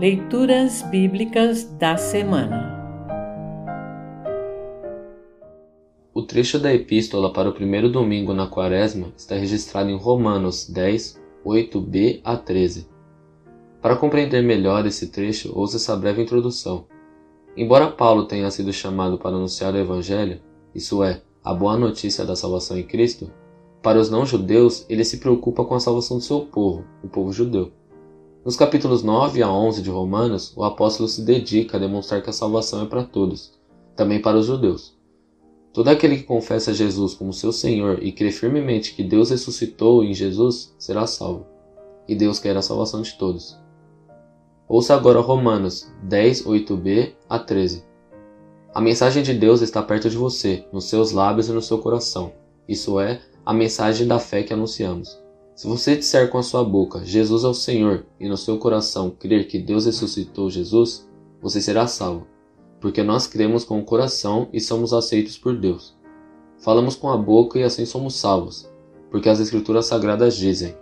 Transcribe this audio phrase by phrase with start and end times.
[0.00, 2.78] Leituras Bíblicas da Semana
[6.14, 11.20] O trecho da Epístola para o primeiro domingo na Quaresma está registrado em Romanos 10,
[11.44, 12.86] 8b a 13.
[13.82, 16.86] Para compreender melhor esse trecho, ouça essa breve introdução.
[17.56, 20.40] Embora Paulo tenha sido chamado para anunciar o Evangelho,
[20.72, 23.32] isso é, a boa notícia da salvação em Cristo,
[23.82, 27.72] para os não-judeus ele se preocupa com a salvação do seu povo, o povo judeu.
[28.48, 32.32] Nos capítulos 9 a 11 de Romanos, o apóstolo se dedica a demonstrar que a
[32.32, 33.52] salvação é para todos,
[33.94, 34.98] também para os judeus.
[35.70, 40.14] Todo aquele que confessa Jesus como seu Senhor e crê firmemente que Deus ressuscitou em
[40.14, 41.44] Jesus será salvo.
[42.08, 43.54] E Deus quer a salvação de todos.
[44.66, 47.84] Ouça agora Romanos 10, 8b a 13.
[48.72, 52.32] A mensagem de Deus está perto de você, nos seus lábios e no seu coração.
[52.66, 55.27] Isso é, a mensagem da fé que anunciamos.
[55.58, 59.10] Se você disser com a sua boca Jesus é o Senhor e no seu coração
[59.10, 61.10] crer que Deus ressuscitou Jesus,
[61.42, 62.28] você será salvo,
[62.80, 65.98] porque nós cremos com o coração e somos aceitos por Deus.
[66.60, 68.70] Falamos com a boca e assim somos salvos,
[69.10, 70.76] porque as Escrituras Sagradas dizem: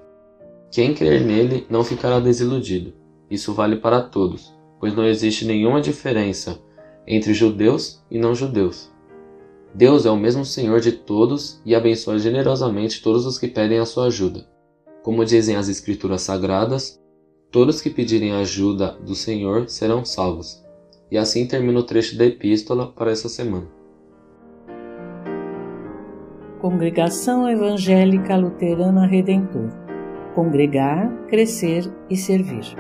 [0.71, 2.93] Quem crer nele não ficará desiludido.
[3.31, 6.61] Isso vale para todos, pois não existe nenhuma diferença
[7.07, 8.93] entre judeus e não judeus.
[9.75, 13.87] Deus é o mesmo Senhor de todos e abençoa generosamente todos os que pedem a
[13.87, 14.55] sua ajuda.
[15.07, 17.01] Como dizem as Escrituras Sagradas,
[17.53, 20.61] todos que pedirem ajuda do Senhor serão salvos.
[21.09, 23.69] E assim termina o trecho da epístola para essa semana.
[26.61, 29.71] Congregação Evangélica Luterana Redentor
[30.35, 32.75] Congregar, Crescer e Servir.